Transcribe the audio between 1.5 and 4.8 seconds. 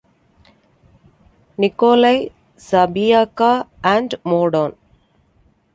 Nikolai", "Zabiaka" and "Modon".